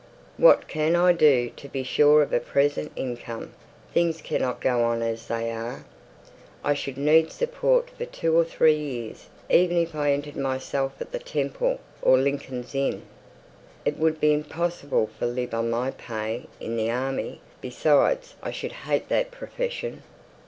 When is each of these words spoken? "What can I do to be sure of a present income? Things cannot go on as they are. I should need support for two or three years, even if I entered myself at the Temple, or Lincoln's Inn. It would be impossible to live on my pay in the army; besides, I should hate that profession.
"What 0.37 0.67
can 0.67 0.95
I 0.95 1.13
do 1.13 1.51
to 1.55 1.69
be 1.69 1.83
sure 1.83 2.23
of 2.23 2.33
a 2.33 2.39
present 2.39 2.91
income? 2.95 3.53
Things 3.93 4.19
cannot 4.19 4.59
go 4.59 4.81
on 4.83 5.03
as 5.03 5.27
they 5.27 5.51
are. 5.51 5.85
I 6.63 6.73
should 6.73 6.97
need 6.97 7.31
support 7.31 7.87
for 7.91 8.05
two 8.05 8.35
or 8.35 8.43
three 8.43 8.73
years, 8.75 9.27
even 9.47 9.77
if 9.77 9.93
I 9.93 10.11
entered 10.11 10.35
myself 10.37 10.93
at 11.01 11.11
the 11.11 11.19
Temple, 11.19 11.79
or 12.01 12.17
Lincoln's 12.17 12.73
Inn. 12.73 13.03
It 13.85 13.99
would 13.99 14.19
be 14.19 14.33
impossible 14.33 15.07
to 15.19 15.27
live 15.27 15.53
on 15.53 15.69
my 15.69 15.91
pay 15.91 16.47
in 16.59 16.77
the 16.77 16.89
army; 16.89 17.39
besides, 17.61 18.33
I 18.41 18.49
should 18.49 18.71
hate 18.89 19.07
that 19.09 19.29
profession. 19.29 20.01